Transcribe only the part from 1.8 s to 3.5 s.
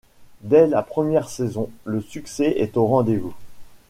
le succès est au rendez-vous.